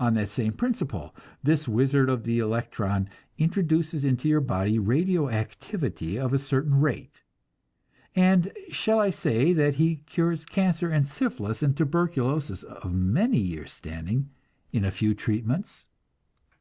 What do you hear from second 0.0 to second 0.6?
On that same